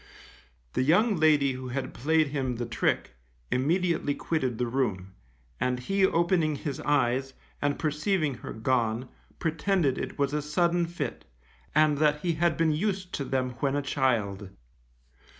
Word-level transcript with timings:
The 0.73 0.81
young 0.81 1.15
lady 1.17 1.51
who 1.51 1.67
had 1.67 1.93
played 1.93 2.29
him 2.29 2.55
the 2.55 2.65
trick, 2.65 3.13
immediately 3.51 4.15
quitted 4.15 4.57
the 4.57 4.65
room, 4.65 5.13
and 5.59 5.77
he 5.79 6.03
opening 6.07 6.55
his 6.55 6.79
eyes, 6.79 7.35
and 7.61 7.77
perceiving 7.77 8.33
her 8.37 8.51
gone, 8.51 9.09
pretended 9.37 9.99
it 9.99 10.17
was 10.17 10.33
a 10.33 10.41
sudden 10.41 10.87
fit, 10.87 11.25
and 11.75 11.99
that 11.99 12.21
he 12.21 12.33
had 12.33 12.57
been 12.57 12.71
used 12.71 13.13
to 13.13 13.23
them 13.23 13.51
when 13.59 13.75
a 13.75 13.83
child. 13.83 14.49